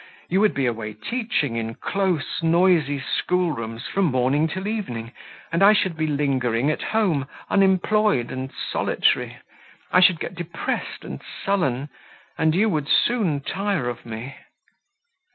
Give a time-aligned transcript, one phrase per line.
[0.29, 5.11] You would be away teaching in close, noisy school rooms, from morning till evening,
[5.51, 9.37] and I should be lingering at home, unemployed and solitary;
[9.91, 11.89] I should get depressed and sullen,
[12.35, 14.37] and you would soon tire of me."